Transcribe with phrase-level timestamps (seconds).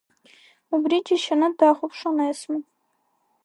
[0.73, 2.59] Убри џьашьаны дахәаԥшуан Есма.